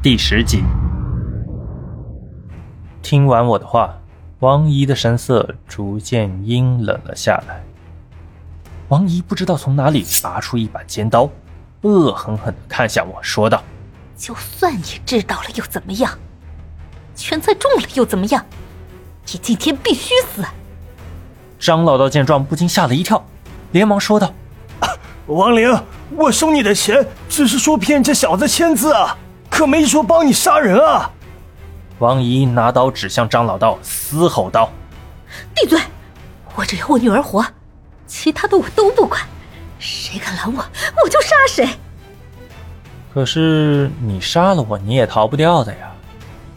[0.00, 0.62] 第十集。
[3.02, 3.98] 听完我的话，
[4.38, 7.60] 王姨的神色逐渐阴冷了下来。
[8.90, 11.28] 王姨不知道从哪里拔出一把尖刀，
[11.80, 13.60] 恶狠狠的看向我说道
[14.16, 16.16] ：“就算你知道了又怎么样？
[17.16, 18.46] 拳再重了又怎么样？
[19.26, 20.44] 你今天必须死！”
[21.58, 23.26] 张老道见状不禁吓了一跳，
[23.72, 24.32] 连忙说道
[25.26, 25.76] ：“王玲，
[26.16, 29.18] 我收你的钱只是说骗这小子签字啊，
[29.58, 31.10] 可没说帮你杀人啊！”
[31.98, 34.70] 王姨拿刀指向张老道，嘶吼道
[35.52, 35.80] ：“闭嘴！
[36.54, 37.44] 我只要我女儿活。”
[38.06, 39.20] 其他的我都不管，
[39.80, 40.64] 谁敢拦我，
[41.02, 41.68] 我就杀谁。
[43.12, 45.90] 可是你杀了我，你也逃不掉的呀！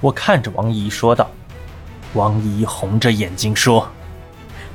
[0.00, 1.28] 我看着王姨说道。
[2.12, 3.88] 王姨红着眼睛说：“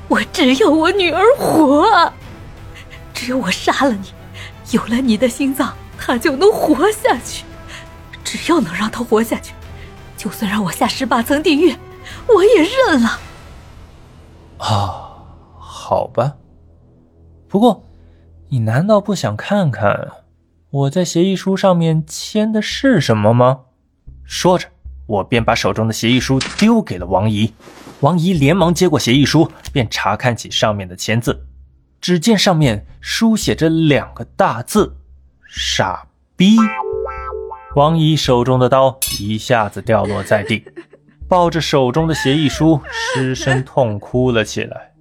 [0.09, 2.11] 我只要我女儿活，
[3.13, 4.11] 只有我杀了你，
[4.71, 7.45] 有了你的心脏，她就能活下去。
[8.29, 9.53] 只要能让他活下去，
[10.15, 11.75] 就算让我下十八层地狱，
[12.27, 13.19] 我也认了。”
[14.59, 15.25] 啊，
[15.57, 16.35] 好吧。
[17.47, 17.83] 不过，
[18.49, 20.11] 你难道不想看看
[20.69, 23.61] 我在协议书上面签的是什么吗？
[24.23, 24.67] 说着，
[25.07, 27.55] 我便把手中的协议书丢给了王姨。
[28.01, 31.47] 王姨连忙接过协议书，便查看起上面的签字。
[31.99, 34.95] 只见上面书写着两个大字
[35.49, 36.55] ：“傻逼。”
[37.79, 40.65] 王姨手中的刀一下子掉落在地，
[41.29, 44.91] 抱着手中的协议书，失声痛哭了起来。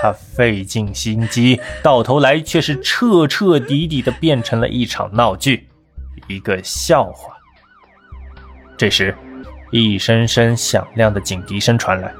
[0.00, 5.68] 他费尽心机，到头来却是彻彻底底的变成了一场闹剧，
[6.26, 7.34] 一个笑话。
[8.78, 9.14] 这时，
[9.70, 12.10] 一声声响亮的警笛声传来，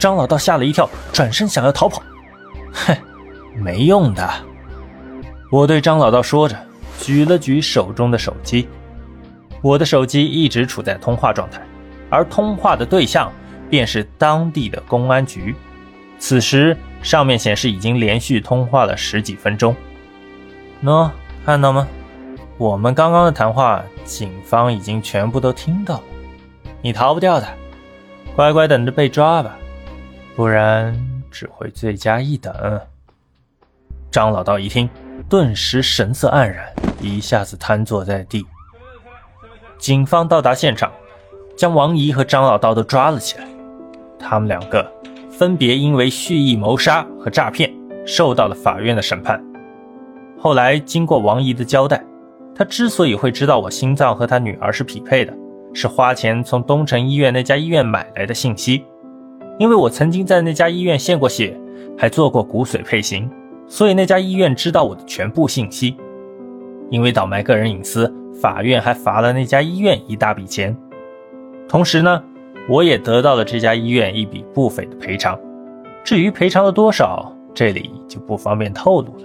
[0.00, 2.02] 张老道吓了一跳，转身想要逃跑。
[2.72, 2.96] 哼，
[3.54, 4.28] 没用的！
[5.52, 6.56] 我对张老道说着，
[6.98, 8.66] 举了举手中的手机。
[9.62, 11.60] 我的手机一直处在通话状态，
[12.10, 13.32] 而通话的对象
[13.68, 15.54] 便是当地的公安局。
[16.18, 16.76] 此时。
[17.02, 19.76] 上面显示已经连续通话了十几分钟，
[20.82, 21.08] 喏，
[21.44, 21.86] 看到吗？
[22.58, 26.02] 我们刚刚的谈话，警方已经全部都听到了。
[26.82, 27.46] 你逃不掉的，
[28.34, 29.56] 乖乖等着被抓吧，
[30.34, 30.98] 不然
[31.30, 32.80] 只会罪加一等。
[34.10, 34.88] 张老道一听，
[35.28, 36.66] 顿时神色黯然，
[37.00, 38.44] 一下子瘫坐在地。
[39.78, 40.90] 警方到达现场，
[41.56, 43.44] 将王姨和张老道都抓了起来，
[44.18, 44.92] 他们两个。
[45.28, 47.70] 分别因为蓄意谋杀和诈骗
[48.06, 49.38] 受到了法院的审判。
[50.38, 52.02] 后来经过王姨的交代，
[52.54, 55.34] 她之所以会知道我心脏和她女儿是匹配的，
[55.74, 58.82] 是花钱从东城医院那家医院买来的信息。
[59.58, 61.54] 因为我曾经在那家医院献过血，
[61.98, 63.30] 还做过骨髓配型，
[63.68, 65.98] 所以那家医院知道我的全部信息。
[66.88, 68.10] 因为倒卖个人隐私，
[68.40, 70.76] 法院还罚了那家医院一大笔钱。
[71.68, 72.22] 同时呢。
[72.68, 75.38] 我也得到了这家医院一笔不菲的赔偿，
[76.02, 79.22] 至于赔偿了多少，这里就不方便透露了。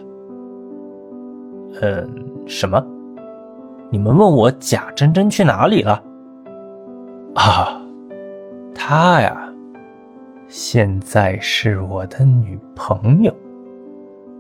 [1.82, 2.08] 嗯，
[2.46, 2.86] 什么？
[3.90, 6.04] 你们问我贾珍珍去哪里了？
[7.34, 7.82] 啊，
[8.76, 9.52] 她呀，
[10.48, 13.36] 现在是我的女朋友。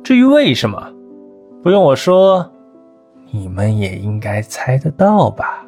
[0.03, 0.94] 至于为什么，
[1.64, 2.48] 不用我说，
[3.34, 5.66] 你们也应该猜得到吧。